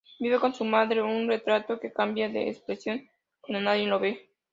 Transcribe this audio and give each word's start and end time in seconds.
Vive 0.19 0.39
con 0.39 0.51
su 0.55 0.65
madre, 0.65 1.03
un 1.03 1.27
retrato 1.27 1.79
que 1.79 1.93
cambia 1.93 2.27
de 2.27 2.49
expresión 2.49 3.07
cuando 3.39 3.61
nadie 3.65 3.85
lo 3.85 3.99
ve. 3.99 4.31